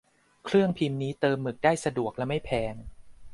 [0.45, 2.75] เครื่องพิมพ์นี้เติมหมึกได้สะดวกและไม่แพง